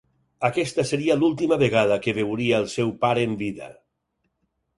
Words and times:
Aquesta 0.47 0.85
seria 0.91 1.17
l'última 1.23 1.59
vegada 1.63 1.99
que 2.07 2.15
veuria 2.19 2.63
el 2.63 2.67
seu 2.77 2.91
pare 3.05 3.27
en 3.31 3.37
vida. 3.45 3.71